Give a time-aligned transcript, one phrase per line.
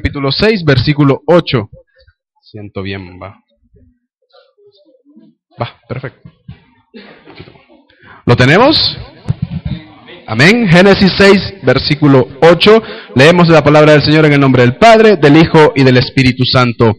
[0.00, 1.68] capítulo 6, versículo 8.
[2.40, 3.38] Siento bien, va.
[5.60, 6.32] Va, perfecto.
[8.24, 8.96] ¿Lo tenemos?
[10.26, 10.66] Amén.
[10.68, 12.82] Génesis 6, versículo 8.
[13.14, 16.44] Leemos la palabra del Señor en el nombre del Padre, del Hijo y del Espíritu
[16.46, 16.94] Santo.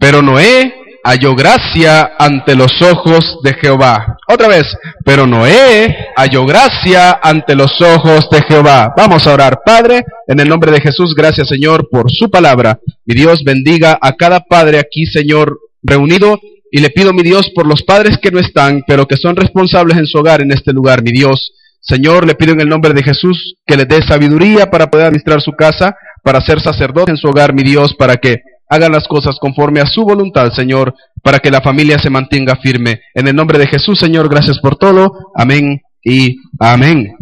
[0.00, 0.74] Pero Noé
[1.04, 4.18] halló gracia ante los ojos de Jehová.
[4.28, 4.64] Otra vez,
[5.04, 8.94] pero Noé halló gracia ante los ojos de Jehová.
[8.96, 12.78] Vamos a orar, Padre, en el nombre de Jesús, gracias Señor por su palabra.
[13.04, 16.38] Mi Dios bendiga a cada padre aquí, Señor, reunido.
[16.74, 19.98] Y le pido, mi Dios, por los padres que no están, pero que son responsables
[19.98, 21.52] en su hogar en este lugar, mi Dios.
[21.82, 25.42] Señor, le pido en el nombre de Jesús que le dé sabiduría para poder administrar
[25.42, 28.40] su casa, para ser sacerdote en su hogar, mi Dios, para que
[28.72, 33.02] hagan las cosas conforme a su voluntad, Señor, para que la familia se mantenga firme.
[33.12, 35.12] En el nombre de Jesús, Señor, gracias por todo.
[35.34, 37.14] Amén y amén.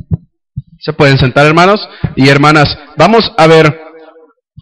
[0.79, 1.81] Se pueden sentar, hermanos
[2.15, 2.79] y hermanas.
[2.97, 3.81] Vamos a ver,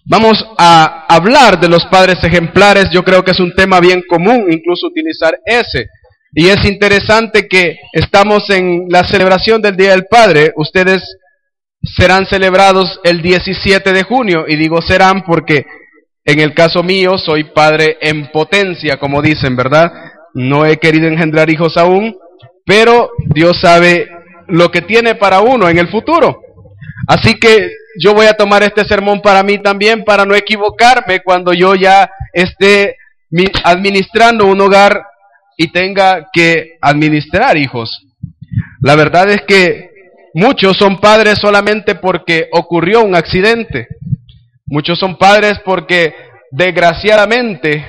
[0.07, 2.89] vamos a hablar de los padres ejemplares.
[2.91, 5.89] Yo creo que es un tema bien común, incluso utilizar ese.
[6.33, 10.55] Y es interesante que estamos en la celebración del Día del Padre.
[10.57, 11.03] Ustedes
[11.83, 14.47] serán celebrados el 17 de junio.
[14.49, 15.67] Y digo serán porque
[16.29, 19.91] en el caso mío, soy padre en potencia, como dicen, ¿verdad?
[20.35, 22.19] No he querido engendrar hijos aún,
[22.67, 24.11] pero Dios sabe
[24.47, 26.43] lo que tiene para uno en el futuro.
[27.07, 31.55] Así que yo voy a tomar este sermón para mí también, para no equivocarme cuando
[31.55, 32.97] yo ya esté
[33.65, 35.03] administrando un hogar
[35.57, 38.05] y tenga que administrar hijos.
[38.83, 39.89] La verdad es que
[40.35, 43.89] muchos son padres solamente porque ocurrió un accidente.
[44.69, 46.15] Muchos son padres porque
[46.51, 47.85] desgraciadamente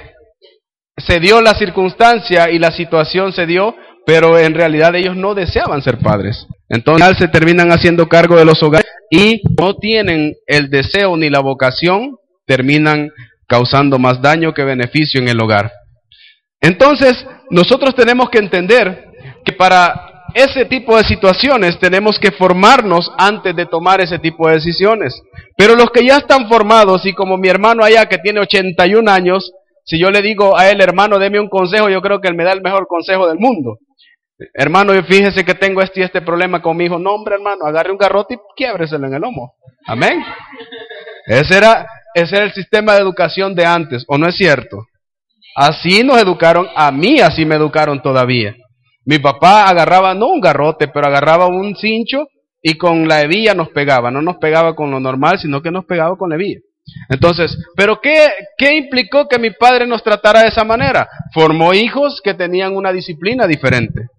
[0.97, 5.81] se dio la circunstancia y la situación se dio, pero en realidad ellos no deseaban
[5.81, 6.47] ser padres.
[6.69, 11.39] Entonces se terminan haciendo cargo de los hogares y no tienen el deseo ni la
[11.39, 13.11] vocación, terminan
[13.47, 15.71] causando más daño que beneficio en el hogar.
[16.61, 19.05] Entonces, nosotros tenemos que entender
[19.43, 24.55] que para ese tipo de situaciones tenemos que formarnos antes de tomar ese tipo de
[24.55, 25.21] decisiones.
[25.57, 29.51] Pero los que ya están formados y como mi hermano allá que tiene 81 años,
[29.85, 32.43] si yo le digo a él, hermano, deme un consejo, yo creo que él me
[32.43, 33.79] da el mejor consejo del mundo.
[34.53, 36.97] Hermano, fíjese que tengo este este problema con mi hijo.
[36.97, 39.55] No, hombre, hermano, agarre un garrote y quiébreselo en el lomo.
[39.85, 40.23] Amén.
[41.25, 44.85] Ese era, ese era el sistema de educación de antes, ¿o no es cierto?
[45.55, 48.55] Así nos educaron, a mí así me educaron todavía.
[49.09, 52.27] Mi papá agarraba, no un garrote, pero agarraba un cincho
[52.61, 54.11] y con la hebilla nos pegaba.
[54.11, 56.59] No nos pegaba con lo normal, sino que nos pegaba con la hebilla.
[57.09, 61.09] Entonces, ¿pero qué, qué implicó que mi padre nos tratara de esa manera?
[61.33, 64.09] Formó hijos que tenían una disciplina diferente.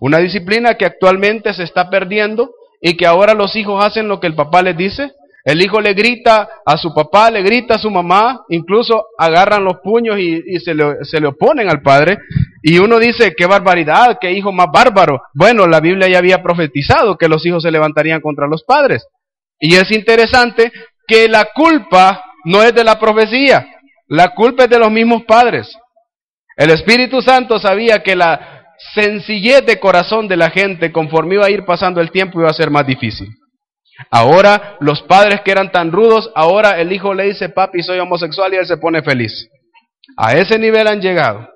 [0.00, 4.28] Una disciplina que actualmente se está perdiendo y que ahora los hijos hacen lo que
[4.28, 5.14] el papá les dice
[5.48, 9.78] el hijo le grita a su papá, le grita a su mamá, incluso agarran los
[9.82, 12.18] puños y, se, le, se, le, oponen al padre.
[12.68, 15.22] Y uno dice, qué barbaridad, qué hijo más bárbaro.
[15.32, 19.06] Bueno, la Biblia ya había profetizado que los hijos se levantarían contra los padres.
[19.58, 20.70] Y es interesante
[21.06, 23.66] que la culpa no es de la profecía,
[24.08, 25.74] la culpa es de los mismos padres.
[26.58, 31.50] El Espíritu Santo sabía que la sencillez de corazón de la gente, conforme iba a
[31.50, 33.28] ir pasando el tiempo, iba a ser más difícil.
[34.10, 38.52] Ahora los padres que eran tan rudos, ahora el hijo le dice, papi, soy homosexual
[38.52, 39.48] y él se pone feliz.
[40.18, 41.48] A ese nivel han llegado.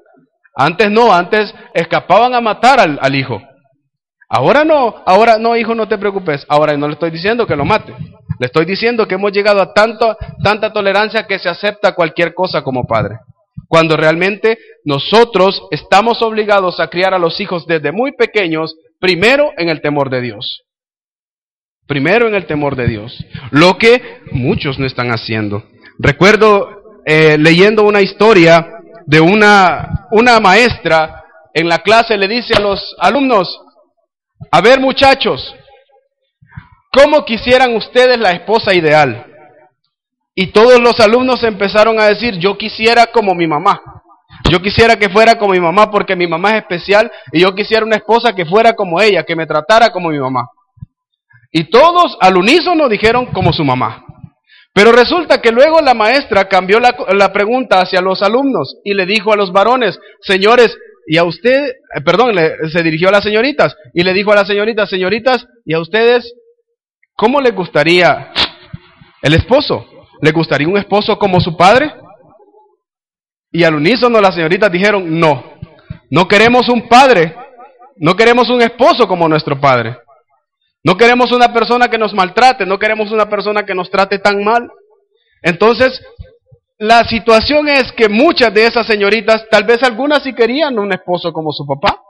[0.55, 3.41] Antes no, antes escapaban a matar al, hijo.
[4.29, 6.45] Ahora no, ahora no, hijo, no te preocupes.
[6.49, 7.95] Ahora no le estoy diciendo que lo mate.
[8.39, 12.63] Le estoy diciendo que hemos llegado a tanto, tanta tolerancia que se acepta cualquier cosa
[12.63, 13.19] como padre.
[13.69, 19.69] Cuando realmente nosotros estamos obligados a criar a los hijos desde muy pequeños, primero en
[19.69, 20.63] el temor de Dios.
[21.87, 25.65] Primero en el temor de Dios, lo que muchos no están haciendo.
[25.99, 31.25] Recuerdo eh, leyendo una historia de una, una maestra
[31.55, 33.61] en la clase le dice a los alumnos,
[34.51, 35.55] a ver muchachos,
[36.93, 39.27] ¿cómo quisieran ustedes la esposa ideal?
[40.35, 43.81] Y todos los alumnos empezaron a decir, yo quisiera como mi mamá.
[44.51, 47.85] Yo quisiera que fuera como mi mamá porque mi mamá es especial y yo quisiera
[47.85, 50.49] una esposa que fuera como ella, que me tratara como mi mamá.
[51.53, 54.05] Y todos al unísono dijeron como su mamá.
[54.75, 59.33] Pero resulta que luego la maestra cambió la, pregunta hacia los alumnos y le dijo
[59.33, 60.77] a los varones, señores,
[61.07, 62.35] y a usted, eh, perdón,
[62.71, 66.33] se dirigió a las señoritas y le dijo a las señoritas, señoritas, ¿y a ustedes
[67.15, 68.33] cómo les gustaría
[69.21, 69.87] el esposo?
[70.23, 71.93] ¿Le gustaría un esposo como su padre?
[73.51, 75.59] Y al unísono las señoritas dijeron, no,
[76.11, 77.35] no queremos un padre,
[77.97, 79.99] no queremos un esposo como nuestro padre.
[80.85, 84.43] No queremos una persona que nos maltrate, no queremos una persona que nos trate tan
[84.43, 84.69] mal.
[85.41, 86.03] Entonces,
[86.79, 91.33] la situación es que muchas de esas señoritas, tal vez algunas sí querían un esposo
[91.33, 92.01] como su papá,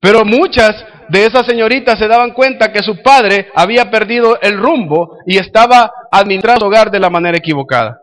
[0.00, 5.18] pero muchas de esas señoritas se daban cuenta que su padre había perdido el rumbo
[5.26, 7.98] y estaba administrando su hogar de la manera equivocada.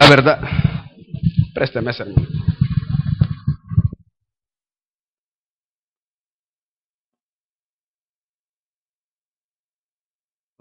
[0.00, 0.40] La verdad,
[1.54, 2.04] présteme ese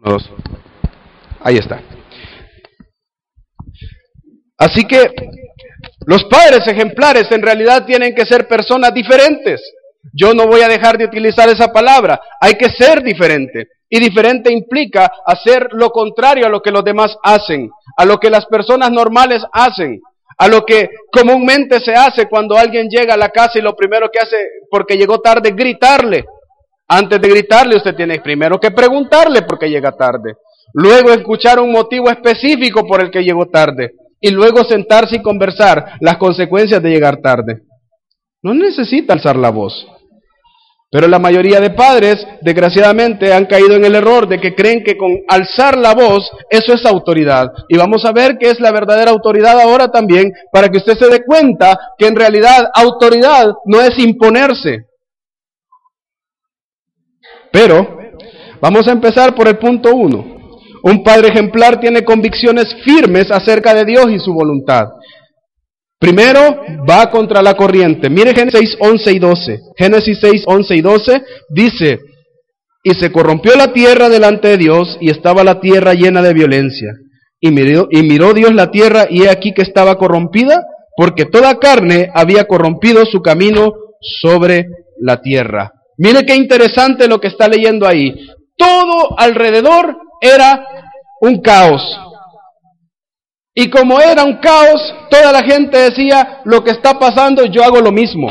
[0.05, 0.19] hermano.
[1.41, 1.81] Ahí está.
[4.57, 5.11] Así que
[6.05, 9.61] los padres ejemplares en realidad tienen que ser personas diferentes.
[10.13, 12.19] Yo no voy a dejar de utilizar esa palabra.
[12.39, 13.67] Hay que ser diferente.
[13.89, 18.29] Y diferente implica hacer lo contrario a lo que los demás hacen, a lo que
[18.29, 20.01] las personas normales hacen,
[20.37, 24.09] a lo que comúnmente se hace cuando alguien llega a la casa y lo primero
[24.11, 24.37] que hace
[24.69, 26.25] porque llegó tarde gritarle.
[26.87, 30.35] Antes de gritarle usted tiene primero que preguntarle por qué llega tarde.
[30.73, 35.93] Luego escuchar un motivo específico por el que llegó tarde y luego sentarse y conversar
[35.99, 37.63] las consecuencias de llegar tarde.
[38.43, 39.87] No necesita alzar la voz.
[40.91, 44.95] Pero la mayoría de padres, desgraciadamente, han caído en el error de que creen que
[44.95, 47.51] con alzar la voz, eso es autoridad.
[47.67, 51.09] Y vamos a ver qué es la verdadera autoridad ahora también, para que usted se
[51.09, 54.85] dé cuenta que en realidad autoridad no es imponerse.
[57.55, 57.87] Pero,
[58.59, 60.25] vamos a empezar por el punto uno.
[60.83, 64.87] Un padre ejemplar tiene convicciones firmes acerca de Dios y su voluntad.
[65.97, 66.39] Primero,
[66.87, 68.09] va contra la corriente.
[68.09, 69.59] Mire Génesis 6, 11 y 12.
[69.77, 71.99] Génesis 6, 11 y 12 dice,
[72.83, 76.89] y se corrompió la tierra delante de Dios y estaba la tierra llena de violencia.
[77.39, 80.61] Y miró, y miró Dios la tierra y he aquí que estaba corrompida
[80.97, 84.67] porque toda carne había corrompido su camino sobre
[84.99, 85.71] la tierra.
[85.97, 88.13] Mire qué interesante lo que está leyendo ahí.
[88.57, 90.65] Todo alrededor era
[91.21, 91.81] un caos.
[93.53, 97.79] Y como era un caos, toda la gente decía, lo que está pasando, yo hago
[97.79, 98.29] lo mismo.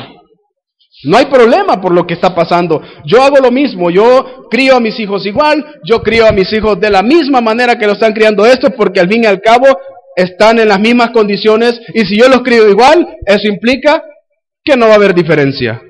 [1.04, 2.82] No hay problema por lo que está pasando.
[3.04, 3.90] Yo hago lo mismo.
[3.90, 5.64] Yo crío a mis hijos igual.
[5.84, 9.00] Yo crío a mis hijos de la misma manera que lo están criando estos, porque
[9.00, 9.66] al fin y al cabo
[10.16, 11.80] están en las mismas condiciones.
[11.92, 14.02] Y si yo los crío igual, eso implica
[14.64, 15.82] que no va a haber diferencia.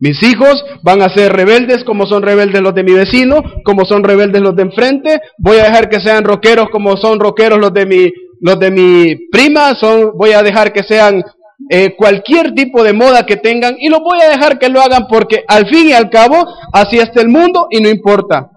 [0.00, 4.04] Mis hijos van a ser rebeldes como son rebeldes los de mi vecino, como son
[4.04, 5.20] rebeldes los de enfrente.
[5.38, 9.16] Voy a dejar que sean rockeros como son rockeros los de mi, los de mi
[9.30, 9.72] prima.
[10.14, 11.24] Voy a dejar que sean
[11.68, 15.08] eh, cualquier tipo de moda que tengan y los voy a dejar que lo hagan
[15.08, 16.36] porque al fin y al cabo
[16.72, 18.50] así está el mundo y no importa.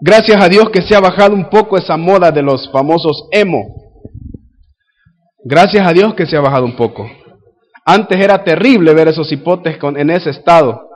[0.00, 3.64] Gracias a Dios que se ha bajado un poco esa moda de los famosos emo.
[5.44, 7.06] Gracias a Dios que se ha bajado un poco.
[7.84, 10.88] Antes era terrible ver esos hipotes en ese estado.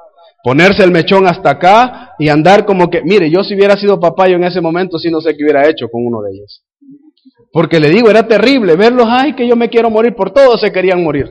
[0.43, 4.29] Ponerse el mechón hasta acá y andar como que, mire, yo si hubiera sido papá
[4.29, 6.63] yo en ese momento sí no sé qué hubiera hecho con uno de ellos.
[7.53, 10.71] Porque le digo, era terrible verlos, ay, que yo me quiero morir, por todos se
[10.71, 11.29] querían morir.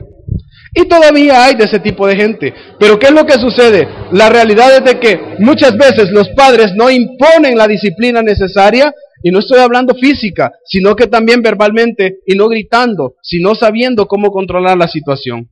[0.74, 2.54] Y todavía hay de ese tipo de gente.
[2.78, 3.88] Pero ¿qué es lo que sucede?
[4.12, 9.30] La realidad es de que muchas veces los padres no imponen la disciplina necesaria y
[9.30, 14.76] no estoy hablando física, sino que también verbalmente y no gritando, sino sabiendo cómo controlar
[14.76, 15.48] la situación.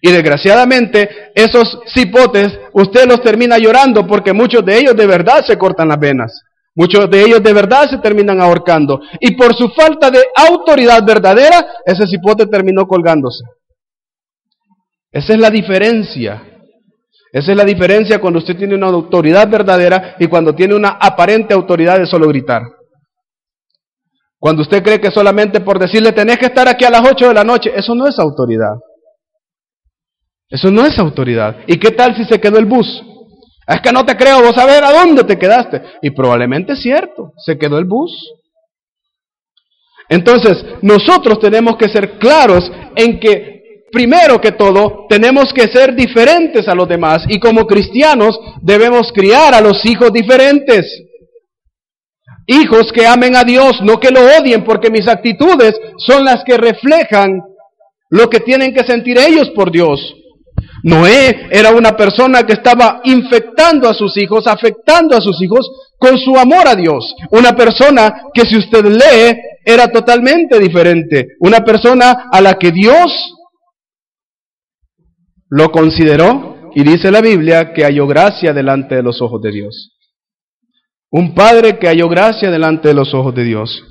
[0.00, 5.56] Y desgraciadamente esos cipotes usted los termina llorando porque muchos de ellos de verdad se
[5.56, 6.42] cortan las venas.
[6.76, 9.00] Muchos de ellos de verdad se terminan ahorcando.
[9.20, 13.44] Y por su falta de autoridad verdadera, ese cipote terminó colgándose.
[15.12, 16.42] Esa es la diferencia.
[17.32, 21.54] Esa es la diferencia cuando usted tiene una autoridad verdadera y cuando tiene una aparente
[21.54, 22.62] autoridad de solo gritar.
[24.44, 27.32] Cuando usted cree que solamente por decirle tenés que estar aquí a las 8 de
[27.32, 28.74] la noche, eso no es autoridad.
[30.50, 31.60] Eso no es autoridad.
[31.66, 33.02] ¿Y qué tal si se quedó el bus?
[33.66, 35.80] Es que no te creo, vos ver a dónde te quedaste.
[36.02, 38.12] Y probablemente es cierto, se quedó el bus.
[40.10, 46.68] Entonces, nosotros tenemos que ser claros en que, primero que todo, tenemos que ser diferentes
[46.68, 51.03] a los demás y como cristianos debemos criar a los hijos diferentes.
[52.46, 56.56] Hijos que amen a Dios, no que lo odien, porque mis actitudes son las que
[56.56, 57.40] reflejan
[58.10, 60.14] lo que tienen que sentir ellos por Dios.
[60.82, 66.18] Noé era una persona que estaba infectando a sus hijos, afectando a sus hijos con
[66.18, 67.14] su amor a Dios.
[67.30, 71.28] Una persona que si usted lee era totalmente diferente.
[71.40, 73.34] Una persona a la que Dios
[75.48, 79.93] lo consideró y dice la Biblia que halló gracia delante de los ojos de Dios.
[81.16, 83.84] Un padre que halló gracia delante de los ojos de Dios.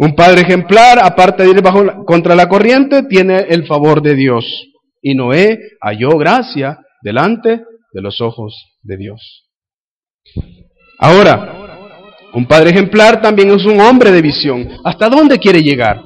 [0.00, 4.44] Un padre ejemplar, aparte de ir bajo, contra la corriente, tiene el favor de Dios.
[5.00, 7.62] Y Noé halló gracia delante
[7.92, 9.48] de los ojos de Dios.
[10.98, 11.54] Ahora,
[12.34, 14.68] Un padre ejemplar también es un hombre de visión.
[14.84, 16.02] ¿Hasta dónde quiere llegar?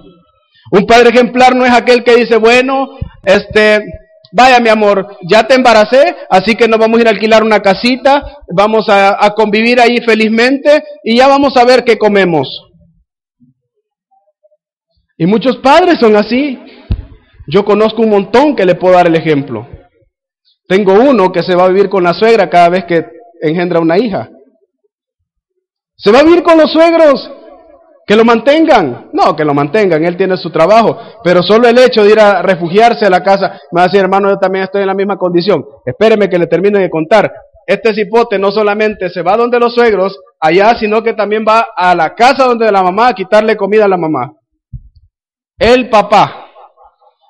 [0.71, 2.91] Un padre ejemplar no es aquel que dice, bueno,
[3.25, 3.83] este,
[4.33, 7.61] vaya mi amor, ya te embaracé, así que nos vamos a ir a alquilar una
[7.61, 12.49] casita, vamos a, a convivir ahí felizmente y ya vamos a ver qué comemos.
[15.19, 16.59] Y muchos padres son así.
[17.47, 19.69] Yo conozco un montón que le puedo dar el ejemplo.
[20.67, 23.07] Tengo uno que se va a vivir con la suegra cada vez que
[23.41, 24.31] engendra una hija.
[25.97, 27.31] Se va a vivir con los suegros.
[28.07, 29.11] Que lo mantengan.
[29.13, 30.05] No, que lo mantengan.
[30.05, 30.99] Él tiene su trabajo.
[31.23, 33.61] Pero solo el hecho de ir a refugiarse a la casa.
[33.71, 35.65] Me va a decir, hermano, yo también estoy en la misma condición.
[35.87, 37.33] Espéreme que le termine de contar.
[37.67, 41.95] Este cipote no solamente se va donde los suegros, allá, sino que también va a
[41.95, 44.33] la casa donde la mamá a quitarle comida a la mamá.
[45.59, 46.47] El papá.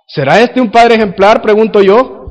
[0.07, 1.43] ¿Será este un padre ejemplar?
[1.43, 2.23] Pregunto yo.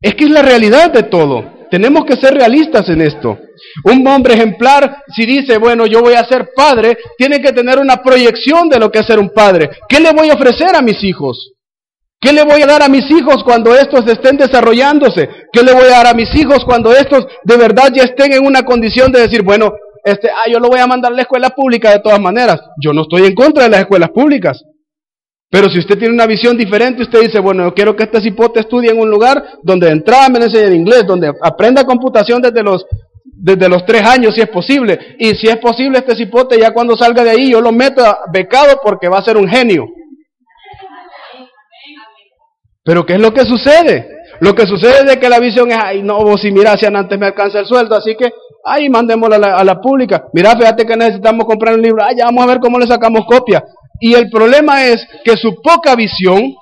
[0.00, 1.44] Es que es la realidad de todo.
[1.70, 3.38] Tenemos que ser realistas en esto.
[3.84, 8.02] Un hombre ejemplar, si dice, bueno, yo voy a ser padre, tiene que tener una
[8.02, 9.70] proyección de lo que es ser un padre.
[9.88, 11.52] ¿Qué le voy a ofrecer a mis hijos?
[12.20, 15.28] ¿Qué le voy a dar a mis hijos cuando estos estén desarrollándose?
[15.52, 18.46] ¿Qué le voy a dar a mis hijos cuando estos de verdad ya estén en
[18.46, 21.50] una condición de decir, bueno, este, ah, yo lo voy a mandar a la escuela
[21.50, 22.60] pública de todas maneras?
[22.82, 24.62] Yo no estoy en contra de las escuelas públicas.
[25.50, 28.60] Pero si usted tiene una visión diferente, usted dice, bueno, yo quiero que este cipote
[28.60, 32.84] estudie en un lugar donde de entrada me enseñe inglés, donde aprenda computación desde los,
[33.36, 35.16] desde los tres años, si es posible.
[35.18, 38.80] Y si es posible, este cipote ya cuando salga de ahí, yo lo meto becado
[38.82, 39.86] porque va a ser un genio.
[42.84, 44.08] Pero ¿qué es lo que sucede?
[44.40, 47.26] Lo que sucede es que la visión es, ay, no, si mira, si antes me
[47.26, 48.30] alcanza el sueldo, así que,
[48.64, 50.24] ay, mandémoslo a la, a la pública.
[50.32, 53.24] Mira, fíjate que necesitamos comprar un libro, ay, ya vamos a ver cómo le sacamos
[53.26, 53.64] copia.
[54.00, 56.54] Y el problema es que su poca visión,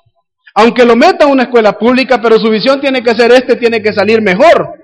[0.55, 3.83] aunque lo meta a una escuela pública, pero su visión tiene que ser este, tiene
[3.83, 4.82] que salir mejor.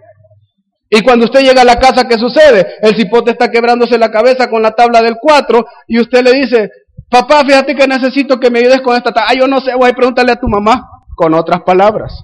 [0.91, 2.67] Y cuando usted llega a la casa, ¿qué sucede?
[2.81, 6.71] El cipote está quebrándose la cabeza con la tabla del 4 y usted le dice,
[7.11, 9.31] papá, fíjate que necesito que me ayudes con esta tabla.
[9.31, 12.19] Ah, yo no sé, voy a preguntarle a tu mamá con otras palabras.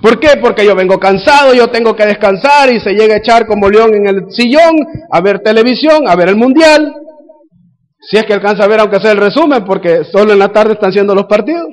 [0.00, 0.36] ¿Por qué?
[0.40, 3.94] Porque yo vengo cansado, yo tengo que descansar y se llega a echar como león
[3.94, 4.76] en el sillón
[5.10, 6.94] a ver televisión, a ver el mundial.
[8.00, 10.74] Si es que alcanza a ver, aunque sea el resumen, porque solo en la tarde
[10.74, 11.66] están siendo los partidos.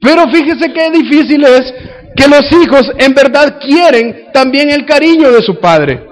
[0.00, 1.74] Pero fíjese qué difícil es
[2.18, 6.04] que los hijos en verdad quieren también el cariño de su padre.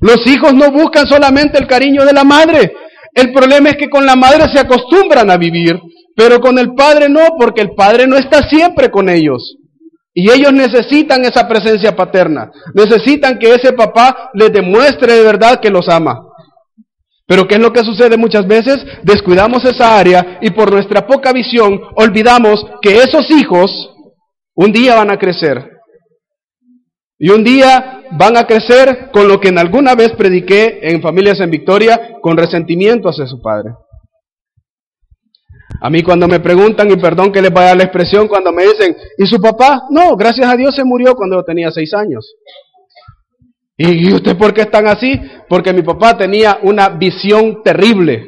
[0.00, 2.72] Los hijos no buscan solamente el cariño de la madre.
[3.14, 5.78] El problema es que con la madre se acostumbran a vivir,
[6.16, 9.56] pero con el padre no, porque el padre no está siempre con ellos.
[10.12, 12.50] Y ellos necesitan esa presencia paterna.
[12.74, 16.24] Necesitan que ese papá les demuestre de verdad que los ama.
[17.26, 18.84] Pero ¿qué es lo que sucede muchas veces?
[19.04, 23.90] Descuidamos esa área y por nuestra poca visión olvidamos que esos hijos
[24.60, 25.70] un día van a crecer.
[27.18, 31.40] Y un día van a crecer con lo que en alguna vez prediqué en Familias
[31.40, 33.70] en Victoria, con resentimiento hacia su padre.
[35.80, 38.94] A mí cuando me preguntan, y perdón que les vaya la expresión, cuando me dicen,
[39.16, 39.84] ¿y su papá?
[39.88, 42.34] No, gracias a Dios se murió cuando yo tenía seis años.
[43.78, 45.18] ¿Y usted por qué están así?
[45.48, 48.26] Porque mi papá tenía una visión terrible.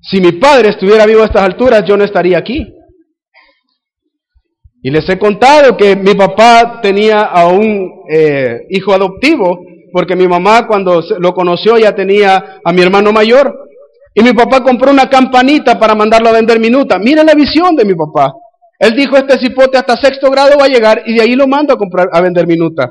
[0.00, 2.73] Si mi padre estuviera vivo a estas alturas, yo no estaría aquí.
[4.86, 10.28] Y les he contado que mi papá tenía a un eh, hijo adoptivo, porque mi
[10.28, 13.60] mamá cuando lo conoció ya tenía a mi hermano mayor.
[14.12, 16.98] Y mi papá compró una campanita para mandarlo a vender minuta.
[16.98, 18.34] Mira la visión de mi papá.
[18.78, 21.72] Él dijo, este cipote hasta sexto grado va a llegar y de ahí lo mando
[21.72, 22.90] a, comprar, a vender minuta.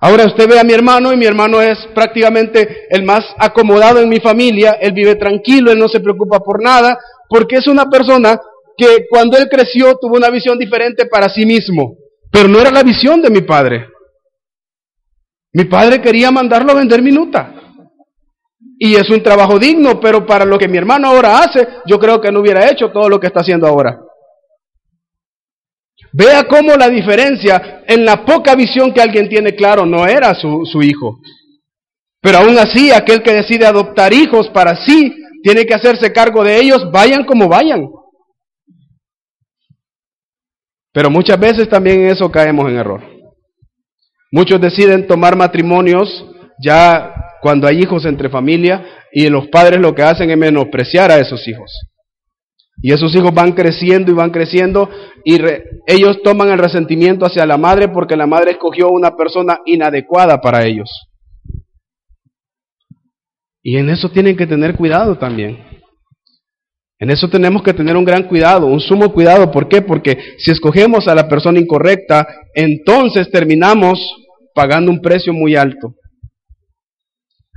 [0.00, 4.08] Ahora usted ve a mi hermano y mi hermano es prácticamente el más acomodado en
[4.08, 6.96] mi familia, él vive tranquilo, él no se preocupa por nada,
[7.28, 8.40] porque es una persona
[8.78, 11.96] que cuando él creció tuvo una visión diferente para sí mismo,
[12.30, 13.88] pero no era la visión de mi padre.
[15.52, 17.54] Mi padre quería mandarlo a vender minuta.
[18.78, 22.20] Y es un trabajo digno, pero para lo que mi hermano ahora hace, yo creo
[22.20, 23.98] que no hubiera hecho todo lo que está haciendo ahora.
[26.12, 30.82] Vea cómo la diferencia en la poca visión que alguien tiene claro no era su,
[30.82, 31.18] hijo.
[32.20, 36.60] Pero aún así, aquel que decide adoptar hijos para sí, tiene que hacerse cargo de
[36.60, 37.88] ellos, vayan como vayan.
[40.98, 43.00] Pero muchas veces también en eso caemos en error.
[44.32, 46.26] Muchos deciden tomar matrimonios
[46.60, 51.20] ya cuando hay hijos entre familia y los padres lo que hacen es menospreciar a
[51.20, 51.70] esos hijos.
[52.82, 54.90] Y esos hijos van creciendo y van creciendo
[55.24, 55.38] y
[55.86, 60.64] ellos toman el resentimiento hacia la madre porque la madre escogió una persona inadecuada para
[60.64, 60.90] ellos.
[63.62, 65.67] Y en eso tienen que tener cuidado también.
[67.00, 69.50] En eso tenemos que tener un gran cuidado, un sumo cuidado.
[69.50, 69.82] ¿Por qué?
[69.82, 74.00] Porque si escogemos a la persona incorrecta, entonces terminamos
[74.52, 75.94] pagando un precio muy alto.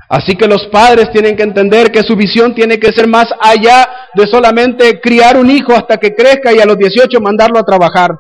[0.08, 3.88] Así que los padres tienen que entender que su visión tiene que ser más allá
[4.14, 8.12] de solamente criar un hijo hasta que crezca y a los 18 mandarlo a trabajar.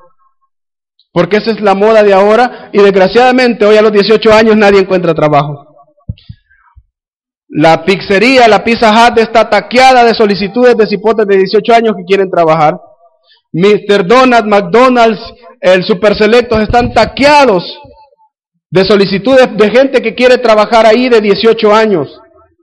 [1.11, 4.79] Porque esa es la moda de ahora y desgraciadamente hoy a los 18 años nadie
[4.79, 5.70] encuentra trabajo.
[7.53, 12.05] La pizzería, la Pizza Hut está taqueada de solicitudes de cipotes de 18 años que
[12.05, 12.79] quieren trabajar.
[13.51, 14.07] Mr.
[14.07, 15.19] Donald, McDonald's,
[15.59, 17.77] el Super Selectos están taqueados
[18.69, 22.17] de solicitudes de gente que quiere trabajar ahí de 18 años,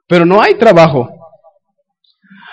[0.08, 1.06] pero no hay trabajo.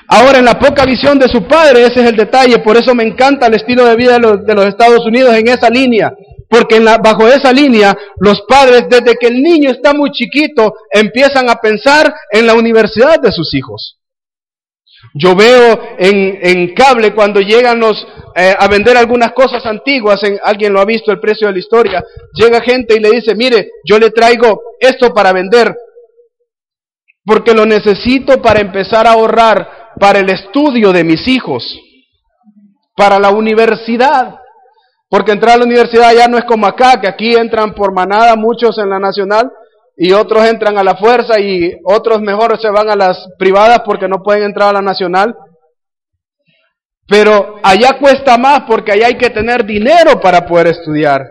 [0.09, 3.05] Ahora, en la poca visión de su padre, ese es el detalle, por eso me
[3.05, 6.11] encanta el estilo de vida de los, de los Estados Unidos en esa línea,
[6.49, 10.73] porque en la, bajo esa línea los padres, desde que el niño está muy chiquito,
[10.91, 13.97] empiezan a pensar en la universidad de sus hijos.
[15.13, 20.73] Yo veo en, cable cuando llegan los, eh, a vender algunas cosas antiguas, en, alguien
[20.73, 23.99] lo ha visto, el precio de la historia, llega gente y le dice, mire, yo
[23.99, 25.75] le traigo esto para vender,
[27.23, 31.79] porque lo necesito para empezar a ahorrar para el estudio de mis hijos,
[32.95, 34.35] para la universidad.
[35.15, 38.35] Porque entrar a la universidad ya no es como acá, que aquí entran por manada
[38.35, 39.49] muchos en la nacional
[39.95, 44.09] y otros entran a la fuerza y otros mejor se van a las privadas porque
[44.09, 45.33] no pueden entrar a la nacional.
[47.07, 51.21] Pero allá cuesta más porque allá hay que tener dinero para poder estudiar.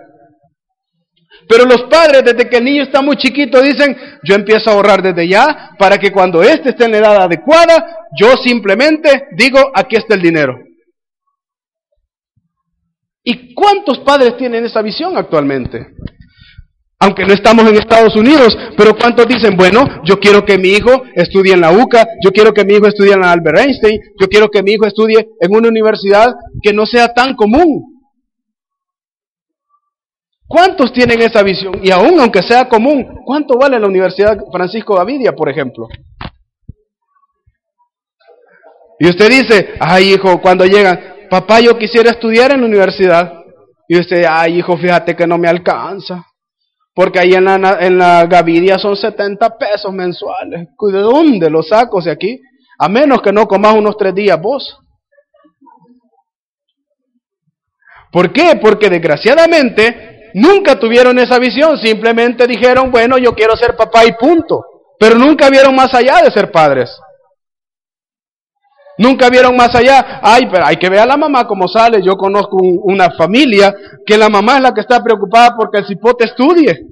[1.46, 5.02] Pero los padres, desde que el niño está muy chiquito, dicen, yo empiezo a ahorrar
[5.02, 9.96] desde ya para que cuando éste esté en la edad adecuada, yo simplemente digo, aquí
[9.96, 10.56] está el dinero.
[13.24, 15.94] ¿Y cuántos padres tienen esa visión actualmente?
[17.00, 21.02] Aunque no estamos en Estados Unidos, pero ¿cuántos dicen, bueno, yo quiero que mi hijo
[21.14, 24.28] estudie en la UCA, yo quiero que mi hijo estudie en la Albert Einstein, yo
[24.28, 27.94] quiero que mi hijo estudie en una universidad que no sea tan común?
[30.46, 31.80] ¿Cuántos tienen esa visión?
[31.82, 35.88] Y aún aunque sea común, ¿cuánto vale la Universidad Francisco Gavidia, por ejemplo?
[38.98, 43.42] Y usted dice, ay hijo, cuando llegan, papá, yo quisiera estudiar en la universidad.
[43.88, 46.24] Y usted, ay hijo, fíjate que no me alcanza.
[46.94, 50.68] Porque ahí en la, en la Gavidia son 70 pesos mensuales.
[50.78, 52.40] ¿De dónde los saco de aquí?
[52.78, 54.78] A menos que no comas unos tres días vos.
[58.12, 58.56] ¿Por qué?
[58.62, 61.76] Porque desgraciadamente nunca tuvieron esa visión.
[61.78, 64.64] Simplemente dijeron, bueno, yo quiero ser papá y punto.
[65.00, 66.96] Pero nunca vieron más allá de ser padres.
[68.98, 70.20] Nunca vieron más allá.
[70.22, 72.02] Ay, pero hay que ver a la mamá cómo sale.
[72.02, 73.74] Yo conozco una familia
[74.06, 76.86] que la mamá es la que está preocupada porque el cipote estudie.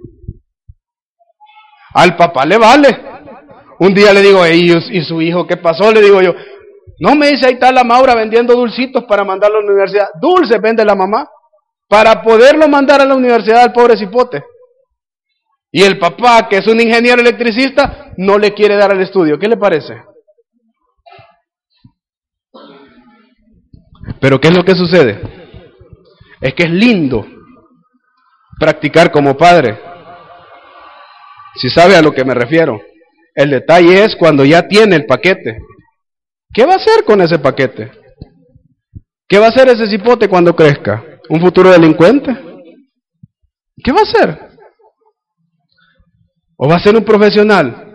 [1.94, 2.88] Al papá le vale.
[3.78, 5.92] Un día le digo, ellos ¿y su hijo qué pasó?
[5.92, 6.34] Le digo yo,
[7.00, 10.08] no me dice, ahí está la Maura vendiendo dulcitos para mandarlo a la universidad.
[10.20, 11.28] Dulce vende la mamá
[11.88, 14.42] para poderlo mandar a la universidad al pobre cipote.
[15.70, 19.38] Y el papá, que es un ingeniero electricista, no le quiere dar el estudio.
[19.38, 19.94] ¿Qué le parece?
[24.20, 25.20] Pero ¿qué es lo que sucede?
[26.40, 27.26] Es que es lindo
[28.58, 29.78] practicar como padre.
[31.56, 32.80] Si sabe a lo que me refiero.
[33.34, 35.58] El detalle es cuando ya tiene el paquete.
[36.52, 37.90] ¿Qué va a hacer con ese paquete?
[39.26, 41.02] ¿Qué va a hacer ese cipote cuando crezca?
[41.28, 42.30] ¿Un futuro delincuente?
[43.82, 44.38] ¿Qué va a hacer?
[46.56, 47.91] ¿O va a ser un profesional?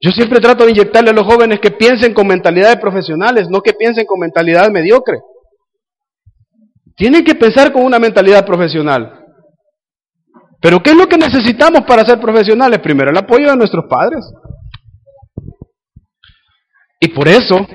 [0.00, 3.72] Yo siempre trato de inyectarle a los jóvenes que piensen con mentalidad profesionales, no que
[3.72, 5.18] piensen con mentalidad mediocre.
[6.96, 9.24] Tienen que pensar con una mentalidad profesional.
[10.60, 12.78] Pero ¿qué es lo que necesitamos para ser profesionales?
[12.80, 14.24] Primero el apoyo de nuestros padres.
[17.00, 17.66] Y por eso,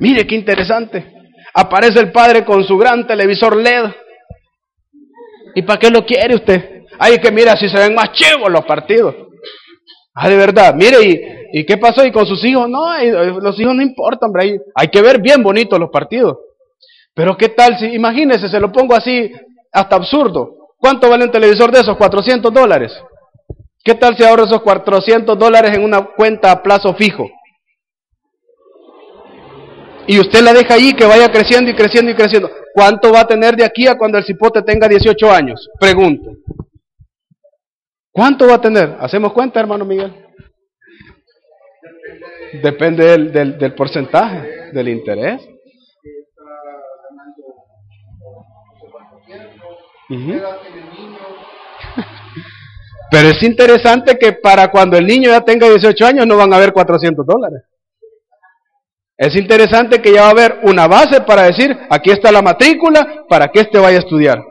[0.00, 1.12] mire qué interesante,
[1.54, 3.90] aparece el padre con su gran televisor LED.
[5.54, 6.82] ¿Y para qué lo quiere usted?
[6.98, 9.14] Ay, que mira si se ven más chivos los partidos.
[10.14, 12.04] Ah, de verdad, mire, ¿y, ¿y qué pasó?
[12.04, 12.68] ¿Y con sus hijos?
[12.68, 12.86] No,
[13.40, 16.36] los hijos no importan, hombre, hay, que ver bien bonitos los partidos.
[17.14, 19.32] Pero ¿qué tal si, imagínese, se lo pongo así,
[19.72, 20.56] hasta absurdo.
[20.78, 21.96] ¿Cuánto vale un televisor de esos?
[21.96, 22.92] 400 dólares.
[23.82, 27.28] ¿Qué tal si ahorro esos 400 dólares en una cuenta a plazo fijo?
[30.06, 32.50] Y usted la deja ahí que vaya creciendo y creciendo y creciendo.
[32.74, 35.68] ¿Cuánto va a tener de aquí a cuando el cipote tenga 18 años?
[35.80, 36.30] Pregunto.
[38.12, 38.96] ¿Cuánto va a tener?
[39.00, 40.25] ¿Hacemos cuenta, hermano Miguel?
[42.62, 45.42] Depende del, del, porcentaje, del interés.
[53.10, 56.56] Pero es interesante que para cuando el niño ya tenga 18 años no van a
[56.56, 57.62] haber 400 dólares.
[59.18, 63.24] Es interesante que ya va a haber una base para decir, aquí está la matrícula
[63.28, 64.42] para que éste vaya a estudiar.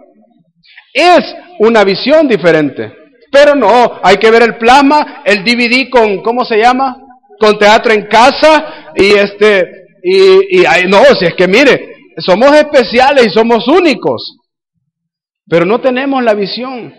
[0.94, 2.92] Es una visión diferente.
[3.32, 7.05] Pero no, hay que ver el plasma, el DVD con, ¿cómo se llama?
[7.40, 13.28] Con teatro en casa y este, y, y no, si es que mire, somos especiales
[13.28, 14.38] y somos únicos.
[15.48, 16.94] Pero no tenemos la visión.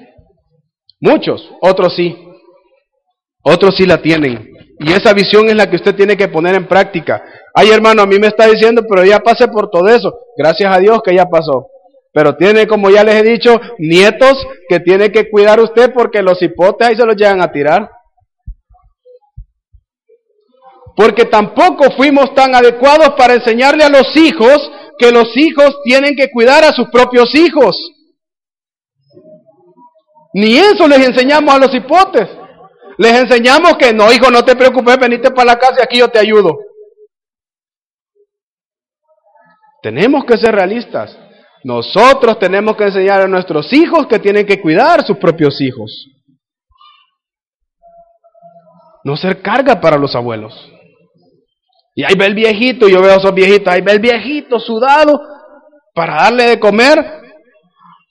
[1.01, 2.17] Muchos, otros sí.
[3.43, 4.51] Otros sí la tienen.
[4.79, 7.23] Y esa visión es la que usted tiene que poner en práctica.
[7.55, 10.13] Ay, hermano, a mí me está diciendo, pero ya pasé por todo eso.
[10.37, 11.69] Gracias a Dios que ya pasó.
[12.13, 16.41] Pero tiene, como ya les he dicho, nietos que tiene que cuidar usted porque los
[16.43, 17.91] hipotes ahí se los llegan a tirar.
[20.97, 26.31] Porque tampoco fuimos tan adecuados para enseñarle a los hijos que los hijos tienen que
[26.31, 27.77] cuidar a sus propios hijos.
[30.33, 32.29] Ni eso les enseñamos a los hipotes.
[32.99, 36.09] Les enseñamos que no, hijo, no te preocupes, venite para la casa y aquí yo
[36.09, 36.59] te ayudo.
[39.83, 41.17] Tenemos que ser realistas.
[41.63, 46.09] Nosotros tenemos que enseñar a nuestros hijos que tienen que cuidar a sus propios hijos.
[49.05, 50.73] No ser carga para los abuelos.
[51.99, 55.19] Y ahí ve el viejito, yo veo a esos viejitos, ahí ve el viejito sudado
[55.95, 57.03] para darle de comer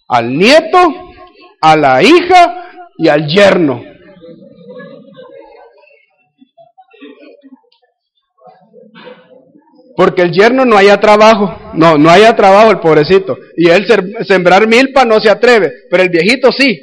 [0.07, 0.79] al nieto,
[1.61, 2.65] a la hija
[2.97, 3.83] y al yerno.
[9.95, 13.37] Porque el yerno no haya trabajo, no, no haya trabajo el pobrecito.
[13.55, 13.85] Y él
[14.27, 16.75] sembrar milpa no se atreve, pero el viejito sí.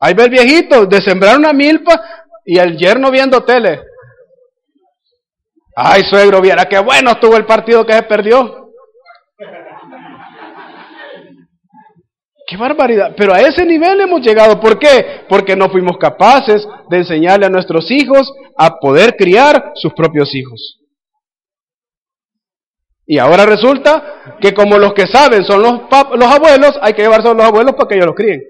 [0.00, 2.02] Ahí ve el viejito de sembrar una milpa
[2.44, 3.82] y el yerno viendo tele.
[5.74, 8.60] Ay, suegro, viera qué bueno estuvo el partido que se perdió.
[12.46, 13.14] Qué barbaridad.
[13.16, 14.58] Pero a ese nivel hemos llegado.
[14.58, 15.24] ¿Por qué?
[15.28, 20.80] Porque no fuimos capaces de enseñarle a nuestros hijos a poder criar sus propios hijos.
[23.06, 25.80] Y ahora resulta que como los que saben son los,
[26.16, 28.40] los abuelos, hay que llevarse a los abuelos para que ellos los críen.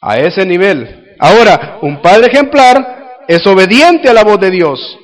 [0.00, 1.14] A ese nivel.
[1.20, 4.98] Ahora, un padre ejemplar es obediente a la voz de Dios.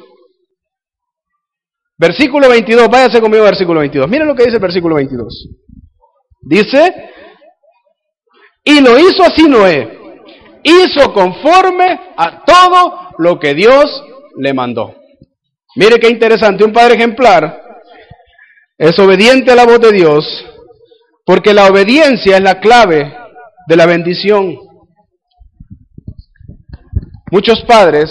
[1.98, 4.08] Versículo 22, váyase conmigo versículo 22.
[4.08, 5.48] Miren lo que dice el versículo 22.
[6.42, 7.10] Dice,
[8.64, 9.98] y lo hizo así Noé.
[10.62, 14.02] Hizo conforme a todo lo que Dios
[14.38, 14.94] le mandó.
[15.76, 17.62] Mire qué interesante, un padre ejemplar
[18.76, 20.24] es obediente a la voz de Dios
[21.26, 23.14] porque la obediencia es la clave
[23.68, 24.56] de la bendición.
[27.30, 28.10] Muchos padres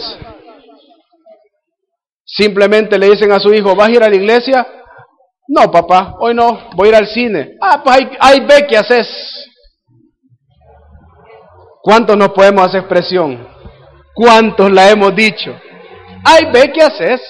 [2.25, 4.65] simplemente le dicen a su hijo, ¿vas a ir a la iglesia?
[5.47, 7.57] No, papá, hoy no, voy a ir al cine.
[7.59, 9.07] Ah, pues ahí, ve haces.
[11.81, 13.47] ¿Cuántos nos podemos hacer expresión?
[14.13, 15.59] ¿Cuántos la hemos dicho?
[16.23, 17.21] Ay, ve qué haces.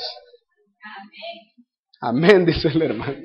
[2.02, 3.15] Amén, dice el hermano.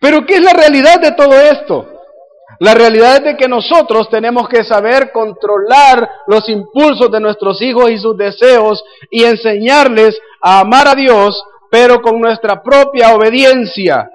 [0.00, 2.01] Pero ¿qué es la realidad de todo esto?
[2.62, 7.90] La realidad es de que nosotros tenemos que saber controlar los impulsos de nuestros hijos
[7.90, 14.08] y sus deseos y enseñarles a amar a Dios, pero con nuestra propia obediencia.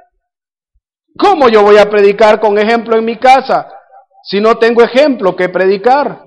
[1.20, 3.68] ¿Cómo yo voy a predicar con ejemplo en mi casa
[4.24, 6.22] si no tengo ejemplo que predicar?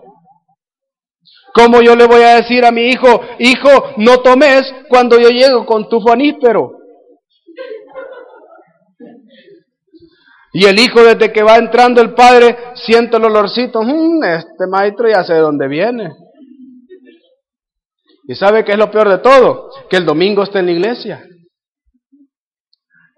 [1.55, 5.65] ¿Cómo yo le voy a decir a mi hijo, hijo, no tomes cuando yo llego
[5.65, 6.80] con tu foníspero?
[10.53, 15.09] Y el hijo desde que va entrando el padre siente el olorcito, mm, este maestro
[15.09, 16.13] ya sé de dónde viene.
[18.27, 19.71] ¿Y sabe qué es lo peor de todo?
[19.89, 21.25] Que el domingo está en la iglesia.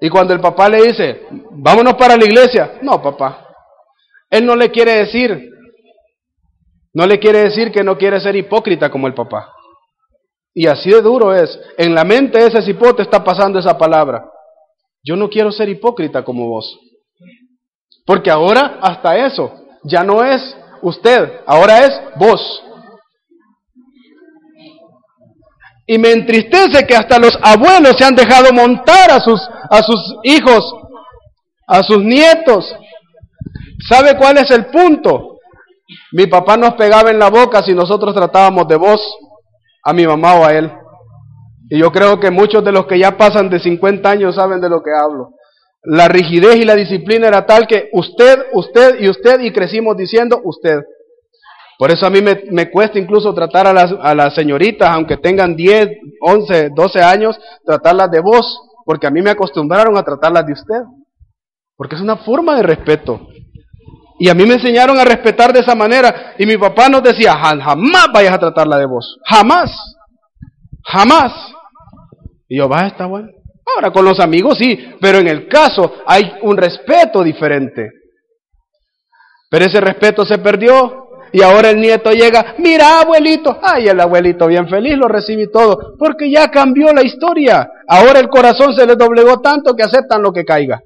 [0.01, 3.47] Y cuando el papá le dice, vámonos para la iglesia, no papá,
[4.29, 5.51] él no le quiere decir,
[6.95, 9.53] no le quiere decir que no quiere ser hipócrita como el papá.
[10.55, 11.59] Y así de duro es.
[11.79, 14.29] En la mente de ese cipote está pasando esa palabra.
[15.03, 16.79] Yo no quiero ser hipócrita como vos.
[18.05, 19.53] Porque ahora hasta eso
[19.85, 22.63] ya no es usted, ahora es vos.
[25.87, 30.17] Y me entristece que hasta los abuelos se han dejado montar a sus, a sus
[30.23, 30.75] hijos,
[31.67, 32.75] a sus nietos.
[33.89, 35.39] ¿Sabe cuál es el punto?
[36.13, 39.01] Mi papá nos pegaba en la boca si nosotros tratábamos de vos
[39.85, 40.73] a mi mamá o a él.
[41.69, 44.69] Y yo creo que muchos de los que ya pasan de 50 años saben de
[44.69, 45.31] lo que hablo.
[45.85, 50.41] La rigidez y la disciplina era tal que usted, usted y usted, y crecimos diciendo
[50.45, 50.81] usted.
[51.79, 55.57] Por eso a mí me, cuesta incluso tratar a las, a las señoritas, aunque tengan
[55.57, 55.89] 10,
[56.21, 60.83] 11, 12 años, tratarlas de vos, porque a mí me acostumbraron a tratarlas de usted.
[61.77, 63.27] Porque es una forma de respeto.
[64.21, 66.35] Y a mí me enseñaron a respetar de esa manera.
[66.39, 69.19] Y mi papá nos decía, jamás vayas a tratarla de vos.
[69.25, 69.97] Jamás.
[70.85, 71.33] Jamás.
[72.49, 73.31] Y yo, va, está bueno.
[73.75, 77.91] Ahora con los amigos sí, pero en el caso hay un respeto diferente.
[79.51, 84.47] Pero ese respeto se perdió y ahora el nieto llega, mira abuelito, ay el abuelito
[84.47, 87.71] bien feliz lo recibe todo, porque ya cambió la historia.
[87.89, 90.83] Ahora el corazón se le doblegó tanto que aceptan lo que caiga.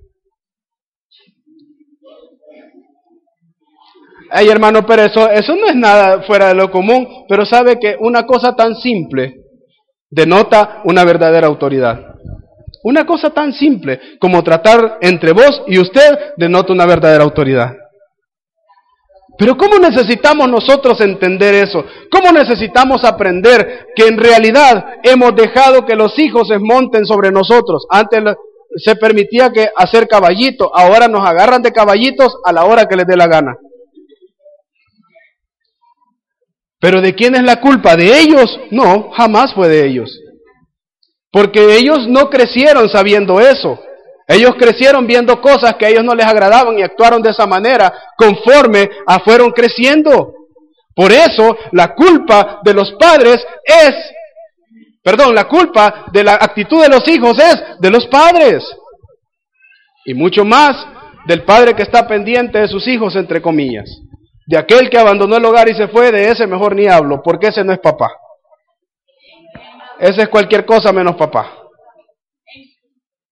[4.31, 7.96] Ay hermano, pero eso, eso no es nada fuera de lo común, pero sabe que
[7.99, 9.35] una cosa tan simple
[10.11, 12.15] denota una verdadera autoridad.
[12.88, 17.75] Una cosa tan simple como tratar entre vos y usted denota una verdadera autoridad.
[19.37, 21.85] Pero ¿cómo necesitamos nosotros entender eso?
[22.12, 27.88] ¿Cómo necesitamos aprender que en realidad hemos dejado que los hijos se monten sobre nosotros?
[27.90, 28.22] Antes
[28.77, 33.07] se permitía que hacer caballito, ahora nos agarran de caballitos a la hora que les
[33.09, 33.57] dé la gana.
[36.79, 37.96] Pero ¿de quién es la culpa?
[37.96, 38.61] ¿De ellos?
[38.70, 40.20] No, jamás fue de ellos.
[41.37, 43.79] Porque ellos no crecieron sabiendo eso.
[44.27, 47.92] Ellos crecieron viendo cosas que a ellos no les agradaban y actuaron de esa manera
[48.16, 50.33] conforme a fueron creciendo.
[50.94, 53.94] Por eso la culpa de los padres es,
[55.05, 58.64] perdón, la culpa de la actitud de los hijos es de los padres.
[60.07, 60.87] Y mucho más
[61.27, 63.90] del padre que está pendiente de sus hijos, entre comillas.
[64.46, 67.49] De aquel que abandonó el hogar y se fue, de ese mejor ni hablo, porque
[67.49, 68.09] ese no es papá.
[69.99, 71.67] Ese es cualquier cosa menos papá